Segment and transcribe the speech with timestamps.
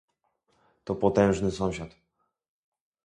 [0.83, 1.95] To potężny sąsiad